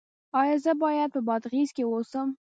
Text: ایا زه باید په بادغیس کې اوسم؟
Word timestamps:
ایا 0.41 0.57
زه 0.65 0.71
باید 0.83 1.09
په 1.13 1.19
بادغیس 1.27 1.69
کې 1.75 1.83
اوسم؟ 1.87 2.27